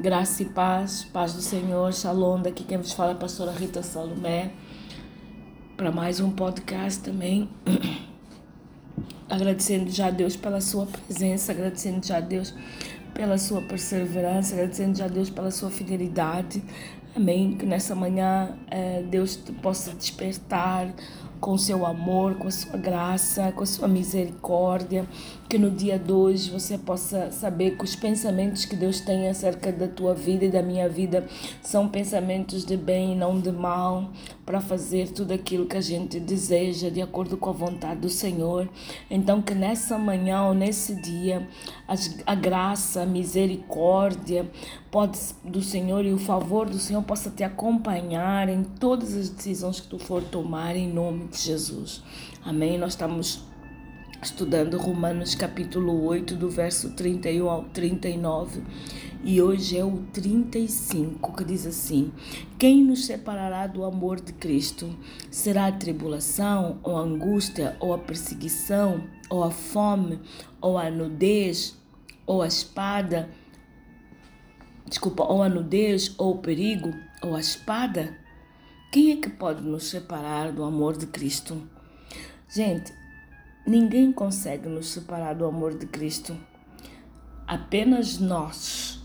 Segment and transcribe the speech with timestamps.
[0.00, 3.82] Graça e paz, paz do Senhor, Shalom, daqui quem vos fala é a pastora Rita
[3.82, 4.50] Salomé,
[5.76, 7.50] para mais um podcast também.
[9.28, 12.54] Agradecendo já a Deus pela sua presença, agradecendo já a Deus
[13.12, 16.64] pela sua perseverança, agradecendo já a Deus pela sua fidelidade.
[17.14, 17.54] Amém.
[17.58, 20.94] Que nessa manhã eh, Deus te possa despertar
[21.40, 25.06] com o seu amor, com a sua graça, com a sua misericórdia,
[25.50, 29.72] que no dia de hoje você possa saber que os pensamentos que Deus tem acerca
[29.72, 31.26] da tua vida e da minha vida
[31.60, 34.12] são pensamentos de bem e não de mal,
[34.46, 38.68] para fazer tudo aquilo que a gente deseja de acordo com a vontade do Senhor.
[39.10, 41.48] Então, que nessa manhã ou nesse dia,
[42.24, 44.48] a graça, a misericórdia
[44.88, 49.80] pode, do Senhor e o favor do Senhor possa te acompanhar em todas as decisões
[49.80, 52.04] que tu for tomar, em nome de Jesus.
[52.44, 52.78] Amém?
[52.78, 53.49] Nós estamos
[54.22, 58.62] estudando Romanos capítulo 8, do verso 31 ao 39.
[59.24, 62.12] E hoje é o 35, que diz assim:
[62.58, 64.94] Quem nos separará do amor de Cristo?
[65.30, 70.20] Será a tribulação, ou a angústia, ou a perseguição, ou a fome,
[70.60, 71.76] ou a nudez,
[72.26, 73.30] ou a espada?
[74.86, 78.18] Desculpa, ou a nudez, ou o perigo, ou a espada?
[78.92, 81.62] Quem é que pode nos separar do amor de Cristo?
[82.48, 82.92] Gente,
[83.70, 86.36] ninguém consegue nos separar do amor de Cristo.
[87.46, 89.00] Apenas nós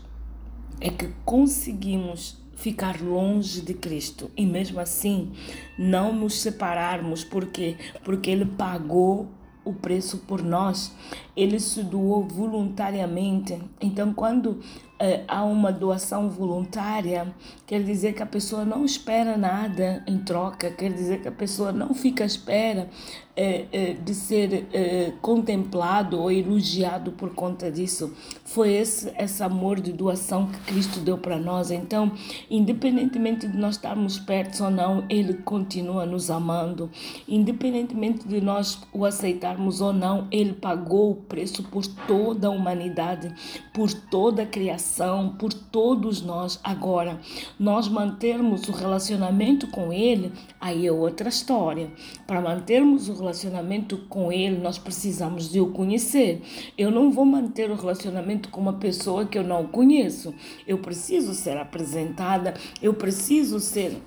[0.80, 5.30] é que conseguimos ficar longe de Cristo e mesmo assim
[5.78, 9.28] não nos separarmos porque porque ele pagou
[9.64, 10.92] o preço por nós,
[11.36, 13.60] ele se doou voluntariamente.
[13.80, 14.60] Então, quando
[14.98, 17.34] é, há uma doação voluntária,
[17.66, 21.70] quer dizer que a pessoa não espera nada em troca, quer dizer que a pessoa
[21.70, 22.88] não fica à espera
[23.36, 28.14] é, é, de ser é, contemplado ou elogiado por conta disso.
[28.44, 31.70] Foi esse, esse amor de doação que Cristo deu para nós.
[31.70, 32.12] Então,
[32.50, 36.90] independentemente de nós estarmos perto ou não, Ele continua nos amando.
[37.28, 43.34] Independentemente de nós o aceitarmos ou não, Ele pagou o preço por toda a humanidade,
[43.74, 44.85] por toda a criação
[45.38, 46.60] por todos nós.
[46.62, 47.20] Agora,
[47.58, 51.90] nós mantermos o relacionamento com Ele, aí é outra história.
[52.26, 56.42] Para mantermos o relacionamento com Ele, nós precisamos de o conhecer.
[56.76, 60.34] Eu não vou manter o relacionamento com uma pessoa que eu não conheço.
[60.66, 64.00] Eu preciso ser apresentada, eu preciso ser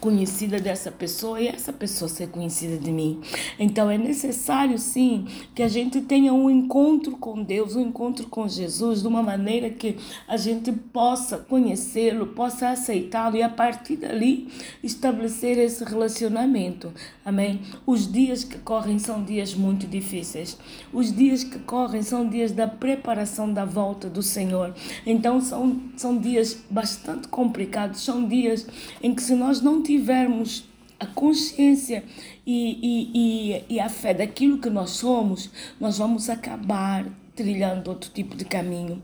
[0.00, 3.20] conhecida dessa pessoa e essa pessoa ser conhecida de mim.
[3.58, 8.46] Então é necessário sim que a gente tenha um encontro com Deus, um encontro com
[8.46, 9.96] Jesus, de uma maneira que
[10.28, 14.48] a gente possa conhecê-lo, possa aceitá-lo e a partir dali
[14.82, 16.92] estabelecer esse relacionamento.
[17.24, 17.60] Amém?
[17.86, 20.56] Os dias que correm são dias muito difíceis.
[20.92, 24.74] Os dias que correm são dias da preparação da volta do Senhor.
[25.04, 28.66] Então são, são dias bastante complicados, são dias
[29.02, 30.64] em que se nós não tivermos
[30.98, 32.02] a consciência
[32.44, 38.10] e, e, e, e a fé daquilo que nós somos, nós vamos acabar trilhando outro
[38.10, 39.00] tipo de caminho.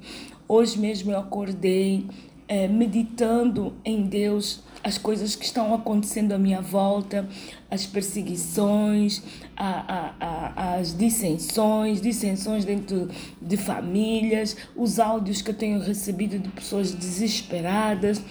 [0.48, 2.06] Hoje mesmo eu acordei
[2.48, 7.28] é, meditando em Deus as coisas que estão acontecendo à minha volta,
[7.70, 9.22] as perseguições,
[9.56, 13.08] a, a, a, as dissensões, dissensões dentro
[13.40, 18.22] de famílias, os áudios que eu tenho recebido de pessoas desesperadas,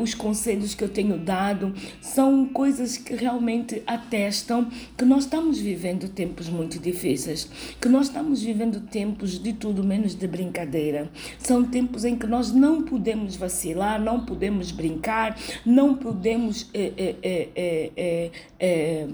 [0.00, 6.08] os conselhos que eu tenho dado, são coisas que realmente atestam que nós estamos vivendo
[6.08, 7.48] tempos muito difíceis,
[7.80, 11.10] que nós estamos vivendo tempos de tudo menos de brincadeira.
[11.38, 18.30] São tempos em que nós não podemos vacilar, não podemos brincar, não podemos é, é,
[18.58, 19.08] é,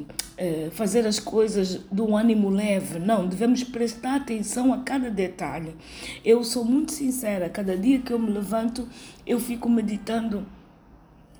[0.71, 2.99] fazer as coisas um ânimo leve.
[2.99, 5.75] Não, devemos prestar atenção a cada detalhe.
[6.25, 8.88] Eu sou muito sincera, cada dia que eu me levanto,
[9.26, 10.47] eu fico meditando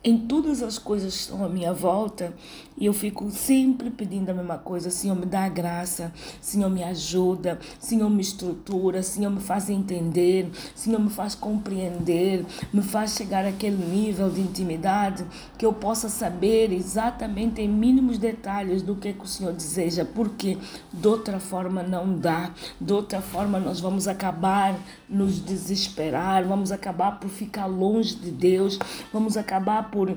[0.03, 2.32] em todas as coisas que estão à minha volta
[2.81, 7.59] e eu fico sempre pedindo a mesma coisa: Senhor, me dá graça, Senhor, me ajuda,
[7.81, 13.84] Senhor, me estrutura, Senhor, me faz entender, Senhor, me faz compreender, me faz chegar àquele
[13.84, 19.24] nível de intimidade que eu possa saber exatamente em mínimos detalhes do que, é que
[19.24, 20.56] o Senhor deseja, porque
[20.92, 24.78] de outra forma não dá, de outra forma nós vamos acabar
[25.09, 28.78] nos desesperar, vamos acabar por ficar longe de Deus,
[29.12, 30.17] vamos acabar por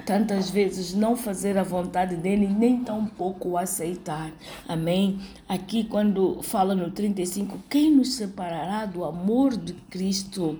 [0.00, 4.32] tantas vezes não fazer a vontade dele, nem tão pouco aceitar.
[4.66, 5.20] Amém?
[5.48, 10.58] Aqui, quando fala no 35, quem nos separará do amor de Cristo?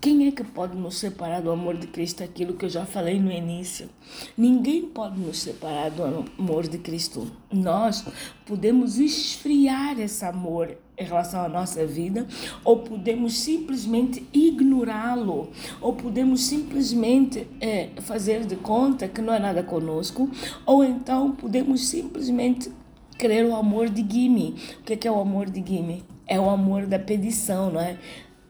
[0.00, 2.24] Quem é que pode nos separar do amor de Cristo?
[2.24, 3.88] Aquilo que eu já falei no início.
[4.36, 7.30] Ninguém pode nos separar do amor de Cristo.
[7.52, 8.04] Nós
[8.44, 12.26] podemos esfriar esse amor, em relação à nossa vida,
[12.64, 15.50] ou podemos simplesmente ignorá-lo,
[15.80, 20.30] ou podemos simplesmente é, fazer de conta que não é nada conosco,
[20.64, 22.70] ou então podemos simplesmente
[23.18, 24.56] querer o amor de Gimme.
[24.80, 26.04] O que é, que é o amor de Gimme?
[26.26, 27.98] É o amor da pedição, não é?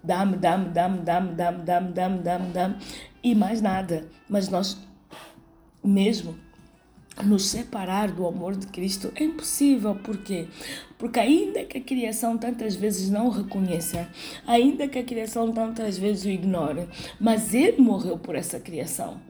[0.05, 2.77] Dá-me, dá-me, dá-me, dá-me, dá-me, dá-me, dá-me, dá-me, dá-me,
[3.23, 4.09] e mais nada.
[4.29, 4.79] Mas nós,
[5.83, 6.35] mesmo
[7.25, 9.95] nos separar do amor de Cristo é impossível.
[9.95, 10.47] Por quê?
[10.99, 14.09] Porque ainda que a criação tantas vezes não o reconheça,
[14.47, 16.89] ainda que a criação tantas vezes o ignore,
[17.21, 19.21] mas ele morreu por essa criação.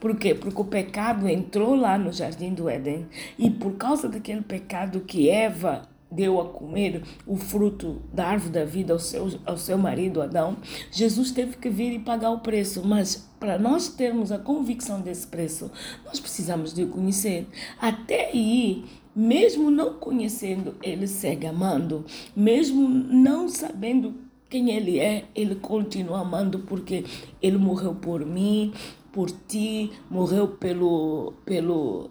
[0.00, 0.34] Por quê?
[0.34, 3.06] Porque o pecado entrou lá no jardim do Éden
[3.38, 8.64] e por causa daquele pecado que Eva deu a comer o fruto da árvore da
[8.64, 10.56] vida ao seu, ao seu marido Adão,
[10.90, 12.82] Jesus teve que vir e pagar o preço.
[12.84, 15.70] Mas para nós termos a convicção desse preço,
[16.04, 17.46] nós precisamos de o conhecer.
[17.80, 18.84] Até aí,
[19.14, 22.04] mesmo não conhecendo, ele segue amando,
[22.34, 24.12] mesmo não sabendo
[24.50, 27.04] quem ele é, ele continua amando porque
[27.40, 28.72] ele morreu por mim,
[29.12, 32.10] por ti, morreu pelo pelo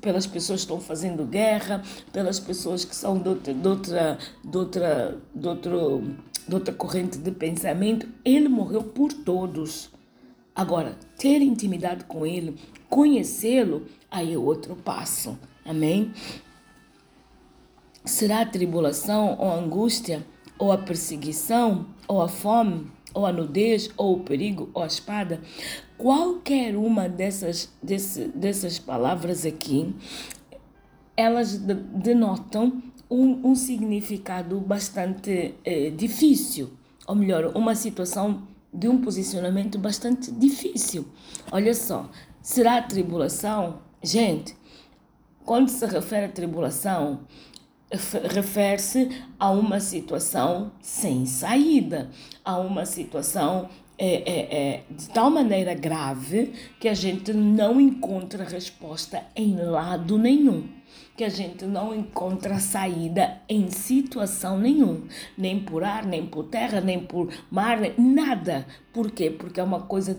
[0.00, 1.82] pelas pessoas que estão fazendo guerra,
[2.12, 6.02] pelas pessoas que são de outra, de outra, de outra, de outro,
[6.48, 8.08] de outra corrente de pensamento.
[8.24, 9.90] Ele morreu por todos.
[10.54, 12.56] Agora, ter intimidade com Ele,
[12.88, 15.38] conhecê-lo, aí é outro passo.
[15.64, 16.12] Amém?
[18.04, 20.26] Será a tribulação ou a angústia,
[20.58, 25.40] ou a perseguição, ou a fome, ou a nudez, ou o perigo, ou a espada,
[25.98, 29.94] qualquer uma dessas, desse, dessas palavras aqui,
[31.16, 36.70] elas denotam um, um significado bastante eh, difícil,
[37.06, 41.06] ou melhor, uma situação de um posicionamento bastante difícil.
[41.50, 42.08] Olha só,
[42.40, 43.80] será a tribulação?
[44.02, 44.56] Gente,
[45.44, 47.20] quando se refere à tribulação,
[47.92, 49.08] refere-se
[49.38, 52.10] a uma situação sem saída,
[52.44, 58.44] a uma situação é, é, é, de tal maneira grave que a gente não encontra
[58.44, 60.66] resposta em lado nenhum,
[61.16, 65.02] que a gente não encontra saída em situação nenhuma,
[65.36, 68.66] nem por ar, nem por terra, nem por mar, nada.
[68.90, 69.30] Por quê?
[69.30, 70.18] Porque é uma coisa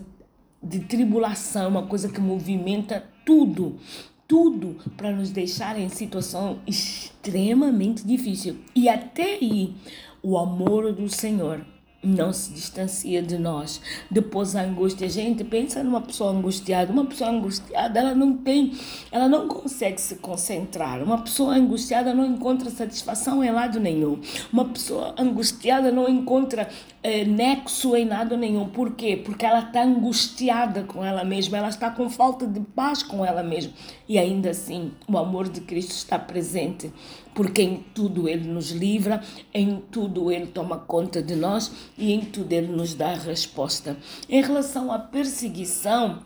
[0.62, 3.80] de tribulação, uma coisa que movimenta tudo
[4.26, 8.56] tudo para nos deixar em situação extremamente difícil.
[8.74, 9.74] E até aí,
[10.22, 11.64] o amor do Senhor
[12.02, 13.80] não se distancia de nós.
[14.10, 16.92] Depois a angústia, gente, pensa numa pessoa angustiada.
[16.92, 18.72] Uma pessoa angustiada, ela não tem,
[19.10, 21.02] ela não consegue se concentrar.
[21.02, 24.20] Uma pessoa angustiada não encontra satisfação em lado nenhum.
[24.52, 26.68] Uma pessoa angustiada não encontra
[27.02, 28.68] é, nexo em nada nenhum.
[28.68, 29.16] Por quê?
[29.16, 33.42] Porque ela está angustiada com ela mesma, ela está com falta de paz com ela
[33.42, 33.72] mesma.
[34.08, 36.92] E ainda assim, o amor de Cristo está presente,
[37.34, 42.20] porque em tudo Ele nos livra, em tudo Ele toma conta de nós e em
[42.20, 43.96] tudo Ele nos dá a resposta.
[44.28, 46.20] Em relação à perseguição,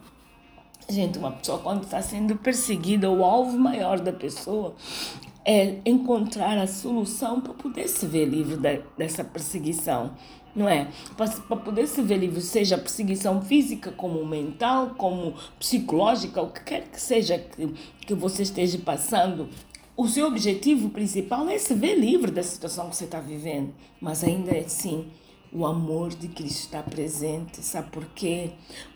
[0.88, 4.72] Gente, uma pessoa quando está sendo perseguida, o alvo maior da pessoa
[5.44, 10.12] é encontrar a solução para poder se ver livre da, dessa perseguição
[10.56, 10.88] não é?
[11.16, 16.88] Para poder se ver livre, seja perseguição física, como mental, como psicológica, o que quer
[16.88, 17.66] que seja que,
[18.06, 19.50] que você esteja passando,
[19.96, 23.72] o seu objetivo principal é se ver livre da situação que você está vivendo.
[23.98, 25.06] Mas ainda assim,
[25.50, 27.62] o amor de Cristo está presente.
[27.62, 28.50] Sabe por quê?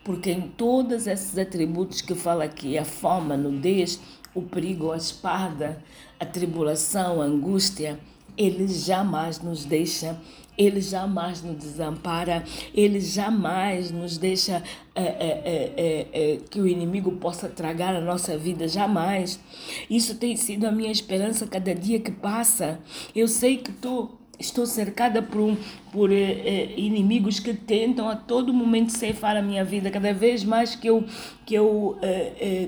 [0.04, 3.98] Porque em todos esses atributos que fala aqui, a fome, a nudez,
[4.34, 5.82] o perigo, a espada,
[6.18, 7.98] a tribulação, a angústia,
[8.36, 10.20] ele jamais nos deixa
[10.60, 14.62] ele jamais nos desampara, Ele jamais nos deixa
[14.94, 19.40] é, é, é, que o inimigo possa tragar a nossa vida, jamais.
[19.88, 22.78] Isso tem sido a minha esperança cada dia que passa.
[23.16, 25.54] Eu sei que estou estou cercada por,
[25.92, 29.90] por inimigos que tentam a todo momento ceifar a minha vida.
[29.90, 31.04] Cada vez mais que eu,
[31.44, 31.98] que eu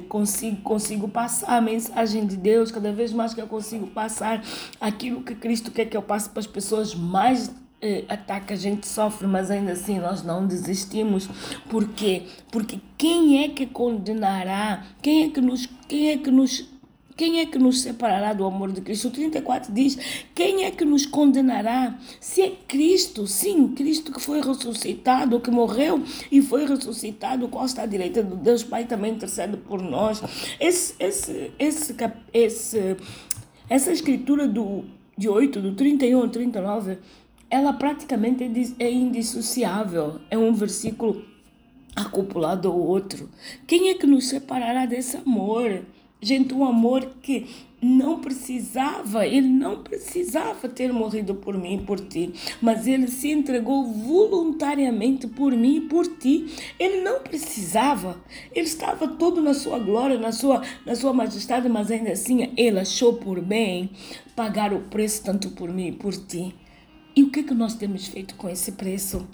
[0.06, 4.44] consigo, consigo passar a mensagem de Deus, cada vez mais que eu consigo passar
[4.78, 7.61] aquilo que Cristo quer que eu passe para as pessoas, mais eh,
[8.08, 11.28] ataque a gente sofre, mas ainda assim nós não desistimos.
[11.68, 12.22] Por quê?
[12.50, 14.84] Porque quem é que condenará?
[15.00, 16.72] Quem é que nos, quem é que nos
[17.16, 19.08] quem é que nos separará do amor de Cristo?
[19.08, 19.98] O 34 diz:
[20.34, 21.98] Quem é que nos condenará?
[22.18, 27.82] Se é Cristo, sim, Cristo que foi ressuscitado, que morreu e foi ressuscitado, qual está
[27.82, 30.22] à direita de Deus Pai também intercede por nós.
[30.58, 31.94] Esse, esse, esse,
[32.32, 32.96] esse,
[33.68, 34.84] essa escritura do,
[35.16, 36.98] de 8, do 31 ao 39,
[37.52, 40.18] ela praticamente é, é indissociável.
[40.30, 41.22] É um versículo
[41.94, 43.28] acoplado ao outro.
[43.66, 45.84] Quem é que nos separará desse amor?
[46.18, 47.46] Gente, um amor que
[47.82, 52.32] não precisava, ele não precisava ter morrido por mim e por ti,
[52.62, 56.46] mas ele se entregou voluntariamente por mim e por ti.
[56.78, 58.18] Ele não precisava,
[58.54, 62.78] ele estava todo na sua glória, na sua, na sua majestade, mas ainda assim ele
[62.78, 63.90] achou por bem
[64.34, 66.54] pagar o preço tanto por mim e por ti.
[67.14, 69.26] E o que, é que nós temos feito com esse preço?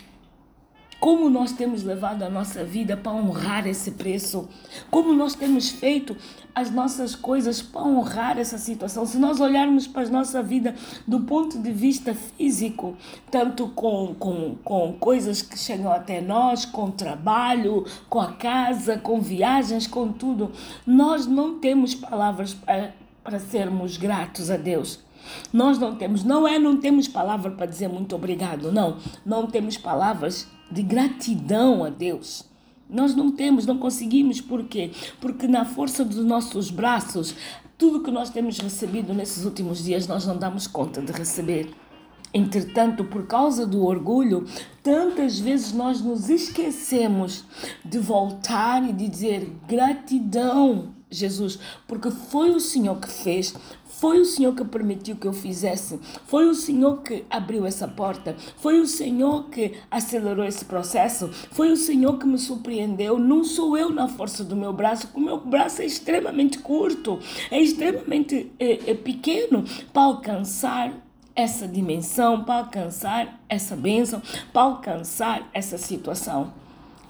[0.99, 4.49] Como nós temos levado a nossa vida para honrar esse preço?
[4.91, 6.17] Como nós temos feito
[6.53, 9.07] as nossas coisas para honrar essa situação?
[9.07, 10.75] Se nós olharmos para a nossa vida
[11.07, 12.97] do ponto de vista físico,
[13.31, 19.21] tanto com, com, com coisas que chegam até nós, com trabalho, com a casa, com
[19.21, 20.51] viagens, com tudo,
[20.85, 22.93] nós não temos palavras para,
[23.23, 24.99] para sermos gratos a Deus.
[25.53, 28.97] Nós não temos, não é não temos palavra para dizer muito obrigado, não.
[29.25, 32.45] Não temos palavras de gratidão a Deus.
[32.89, 34.91] Nós não temos, não conseguimos, por quê?
[35.21, 37.35] Porque na força dos nossos braços,
[37.77, 41.71] tudo que nós temos recebido nesses últimos dias, nós não damos conta de receber.
[42.33, 44.47] Entretanto, por causa do orgulho,
[44.83, 47.45] tantas vezes nós nos esquecemos
[47.85, 53.55] de voltar e de dizer gratidão, Jesus, porque foi o Senhor que fez,
[53.99, 55.99] foi o Senhor que permitiu que eu fizesse.
[56.25, 58.37] Foi o Senhor que abriu essa porta.
[58.57, 61.29] Foi o Senhor que acelerou esse processo.
[61.51, 63.19] Foi o Senhor que me surpreendeu.
[63.19, 67.19] Não sou eu na força do meu braço, o meu braço é extremamente curto,
[67.51, 70.93] é extremamente é, é pequeno para alcançar
[71.35, 76.53] essa dimensão, para alcançar essa bênção, para alcançar essa situação.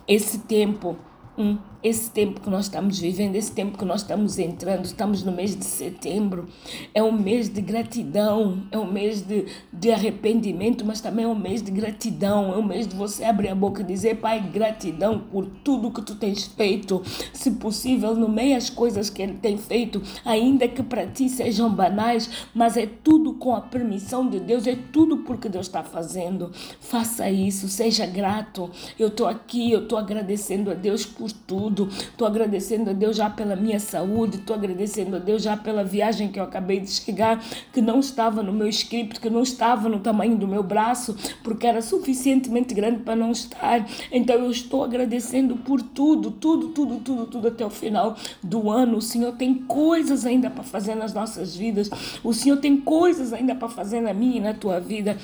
[0.06, 0.96] Esse tempo,
[1.36, 5.30] hum, esse tempo que nós estamos vivendo, esse tempo que nós estamos entrando, estamos no
[5.30, 6.48] mês de setembro,
[6.92, 11.38] é um mês de gratidão, é um mês de, de arrependimento, mas também é um
[11.38, 15.20] mês de gratidão, é um mês de você abrir a boca e dizer, Pai, gratidão
[15.20, 17.00] por tudo que tu tens feito,
[17.32, 21.72] se possível, no meio as coisas que Ele tem feito, ainda que para ti sejam
[21.72, 26.50] banais, mas é tudo com a permissão de Deus, é tudo porque Deus está fazendo.
[26.80, 28.68] Faça isso, seja grato.
[28.98, 31.88] Eu estou aqui, eu estou agradecendo a Deus por tudo tudo.
[31.88, 36.28] Estou agradecendo a Deus já pela minha saúde, estou agradecendo a Deus já pela viagem
[36.28, 40.00] que eu acabei de chegar, que não estava no meu script, que não estava no
[40.00, 43.86] tamanho do meu braço, porque era suficientemente grande para não estar.
[44.10, 48.98] Então eu estou agradecendo por tudo, tudo, tudo, tudo, tudo até o final do ano.
[48.98, 51.90] O Senhor tem coisas ainda para fazer nas nossas vidas.
[52.24, 55.16] O Senhor tem coisas ainda para fazer na minha e na tua vida.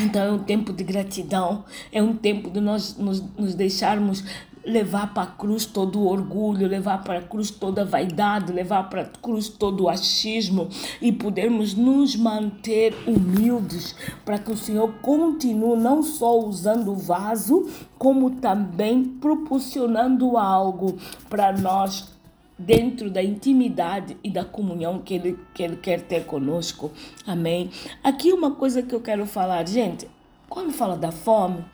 [0.00, 4.22] Então é um tempo de gratidão, é um tempo de nós nos, nos deixarmos
[4.68, 9.06] levar para a cruz todo orgulho, levar para a cruz toda vaidade, levar para a
[9.06, 10.68] cruz todo achismo
[11.00, 17.68] e podermos nos manter humildes para que o Senhor continue não só usando o vaso,
[17.98, 20.98] como também proporcionando algo
[21.28, 22.16] para nós
[22.58, 26.90] dentro da intimidade e da comunhão que ele, que ele quer ter conosco.
[27.26, 27.70] Amém?
[28.02, 30.08] Aqui uma coisa que eu quero falar, gente,
[30.48, 31.64] quando fala da fome,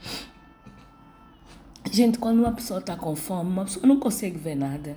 [1.94, 4.96] Gente, quando uma pessoa está com fome, uma pessoa não consegue ver nada.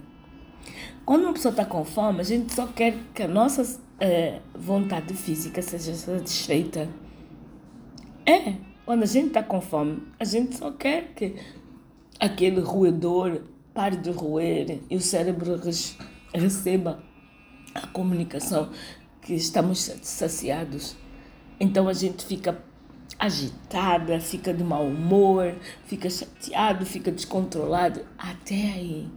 [1.06, 5.14] Quando uma pessoa está com fome, a gente só quer que a nossa é, vontade
[5.14, 6.90] física seja satisfeita.
[8.26, 11.36] É, quando a gente está com fome, a gente só quer que
[12.20, 13.44] aquele roedor
[13.76, 15.62] pare de roer e o cérebro
[16.34, 17.04] receba
[17.76, 18.72] a comunicação
[19.22, 20.96] que estamos saciados.
[21.60, 22.60] Então a gente fica
[23.20, 25.56] agitada, fica de mau humor,
[25.86, 28.02] fica chateado, fica descontrolado.
[28.18, 29.08] Até aí,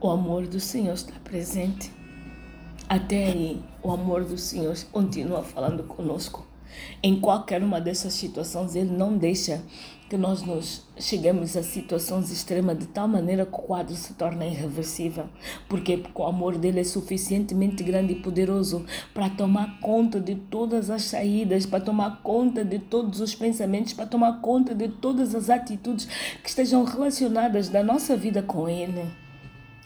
[0.00, 1.92] o amor do Senhor está presente.
[2.88, 6.46] Até aí, o amor do Senhor continua falando conosco.
[7.02, 9.62] Em qualquer uma dessas situações, Ele não deixa
[10.12, 14.44] que nós nos chegamos a situações extremas de tal maneira que o quadro se torna
[14.44, 15.24] irreversível.
[15.66, 20.90] Porque, porque o amor dele é suficientemente grande e poderoso para tomar conta de todas
[20.90, 25.48] as saídas, para tomar conta de todos os pensamentos, para tomar conta de todas as
[25.48, 26.06] atitudes
[26.42, 29.10] que estejam relacionadas da nossa vida com ele.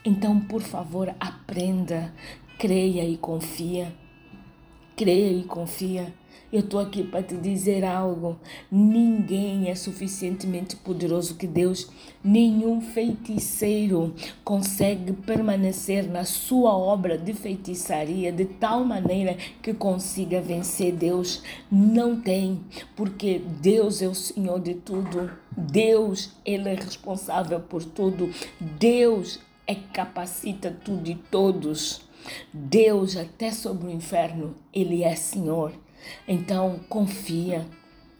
[0.04, 2.12] Então, por favor, aprenda,
[2.58, 3.92] creia e confia.
[4.96, 6.12] Creia e confia.
[6.52, 8.38] Eu estou aqui para te dizer algo.
[8.70, 11.90] Ninguém é suficientemente poderoso que Deus.
[12.22, 14.14] Nenhum feiticeiro
[14.44, 21.42] consegue permanecer na sua obra de feitiçaria de tal maneira que consiga vencer Deus.
[21.70, 22.60] Não tem,
[22.94, 25.30] porque Deus é o Senhor de tudo.
[25.56, 28.30] Deus, Ele é responsável por tudo.
[28.60, 32.02] Deus é capacita tudo e todos.
[32.52, 35.72] Deus, até sobre o inferno, Ele é Senhor.
[36.26, 37.66] Então, confia,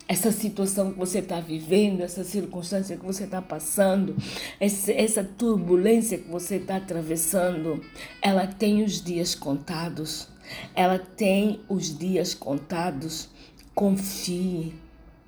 [0.09, 4.17] essa situação que você está vivendo, essa circunstância que você está passando,
[4.61, 7.85] essa, turbulência que você está atravessando,
[8.23, 10.29] ela tem os dias contados.
[10.75, 13.29] Ela tem os dias contados.
[13.75, 14.75] Confie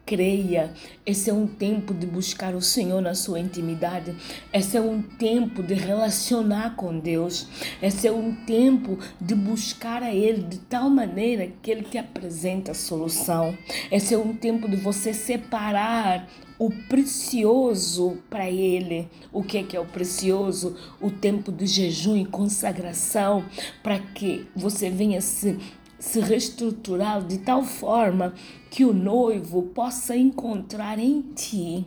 [0.08, 0.72] creia.
[1.04, 4.14] Esse é um tempo de buscar o Senhor na sua intimidade.
[4.50, 7.46] Esse é um tempo de relacionar com Deus.
[7.82, 12.70] Esse é um tempo de buscar a Ele de tal maneira que Ele te apresenta
[12.70, 13.54] a solução.
[13.92, 16.26] Esse é um tempo de você separar
[16.58, 19.08] o precioso para ele.
[19.32, 20.74] O que é que é o precioso?
[21.00, 23.44] O tempo de jejum e consagração
[23.80, 25.56] para que você venha se
[25.98, 28.34] se reestruturar de tal forma
[28.70, 31.86] que o noivo possa encontrar em ti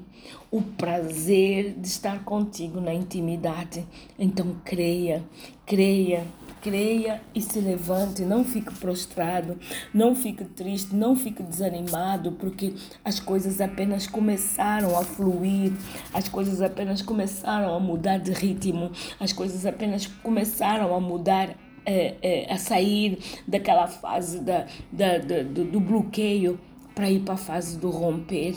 [0.50, 3.86] o prazer de estar contigo na intimidade.
[4.20, 5.24] Então creia,
[5.66, 6.26] creia,
[6.62, 9.58] creia e se levante, não fique prostrado,
[9.94, 15.74] não fique triste, não fique desanimado, porque as coisas apenas começaram a fluir,
[16.14, 22.16] as coisas apenas começaram a mudar de ritmo, as coisas apenas começaram a mudar é,
[22.22, 26.60] é, a sair daquela fase da, da, da do, do bloqueio
[26.94, 28.56] para ir para a fase do romper.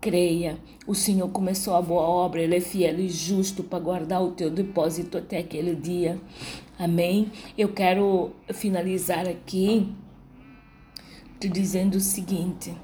[0.00, 4.32] Creia, o Senhor começou a boa obra, Ele é fiel e justo para guardar o
[4.32, 6.20] teu depósito até aquele dia.
[6.78, 7.32] Amém?
[7.56, 9.94] Eu quero finalizar aqui
[11.40, 12.74] te dizendo o seguinte: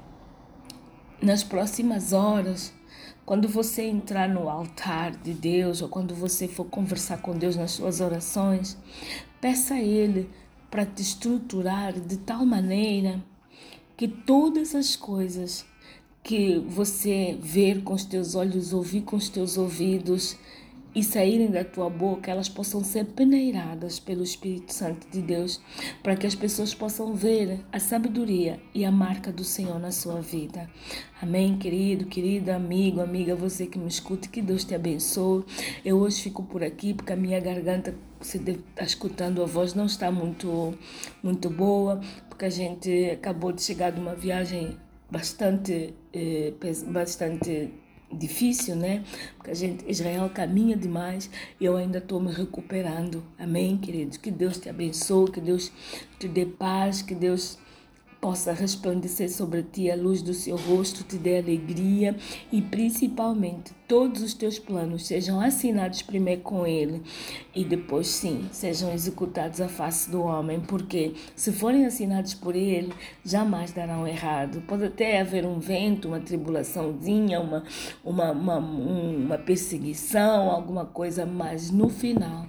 [1.21, 2.73] nas próximas horas,
[3.25, 7.71] quando você entrar no altar de Deus ou quando você for conversar com Deus nas
[7.71, 8.77] suas orações,
[9.41, 10.29] peça a Ele
[10.69, 13.21] para te estruturar de tal maneira
[13.97, 15.65] que todas as coisas
[16.23, 20.37] que você ver com os teus olhos, ouvir com os teus ouvidos
[20.93, 25.61] e saírem da tua boca, elas possam ser peneiradas pelo Espírito Santo de Deus,
[26.03, 30.21] para que as pessoas possam ver a sabedoria e a marca do Senhor na sua
[30.21, 30.69] vida.
[31.21, 35.45] Amém, querido, querido amigo, amiga, você que me escute, que Deus te abençoe.
[35.83, 39.85] Eu hoje fico por aqui porque a minha garganta, se está escutando a voz, não
[39.85, 40.73] está muito,
[41.21, 41.99] muito boa,
[42.29, 44.77] porque a gente acabou de chegar de uma viagem
[45.09, 46.53] bastante, eh,
[46.87, 47.71] bastante
[48.11, 49.03] difícil, né?
[49.37, 53.23] Porque a gente, Israel caminha demais e eu ainda estou me recuperando.
[53.37, 54.17] Amém, queridos?
[54.17, 55.71] Que Deus te abençoe, que Deus
[56.19, 57.57] te dê paz, que Deus
[58.21, 62.15] possa resplandecer sobre ti a luz do seu rosto, te dê alegria
[62.51, 67.01] e principalmente todos os teus planos sejam assinados primeiro com Ele
[67.53, 72.93] e depois sim sejam executados à face do homem, porque se forem assinados por Ele,
[73.25, 74.61] jamais darão errado.
[74.67, 77.63] Pode até haver um vento, uma tribulaçãozinha, uma,
[78.05, 82.45] uma, uma, uma perseguição, alguma coisa, mas no final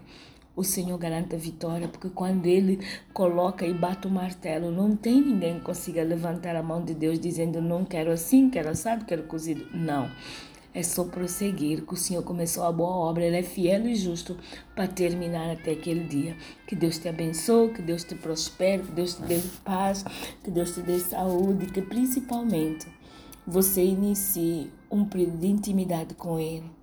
[0.55, 2.79] o Senhor garante a vitória, porque quando Ele
[3.13, 7.19] coloca e bate o martelo, não tem ninguém que consiga levantar a mão de Deus
[7.19, 9.67] dizendo: Não quero assim, quero assado, quero cozido.
[9.73, 10.11] Não.
[10.75, 14.39] É só prosseguir, que o Senhor começou a boa obra, Ele é fiel e justo
[14.75, 16.35] para terminar até aquele dia.
[16.67, 20.03] Que Deus te abençoe, que Deus te prospere, que Deus te dê paz,
[20.43, 22.87] que Deus te dê saúde, que principalmente
[23.47, 26.82] você inicie um período de intimidade com Ele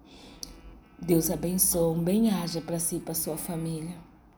[1.02, 4.09] Deus abençoe, um bem-aja para si e para sua família.